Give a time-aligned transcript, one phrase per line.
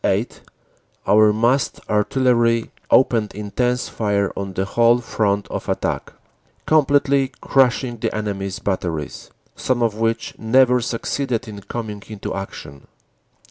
[0.03, 0.41] 8
[1.05, 6.11] our massed artillery opened intense fire on the whole front of attack,
[6.65, 12.87] completely crushing the enemy s batteries, some of which never succeeded in coming into action.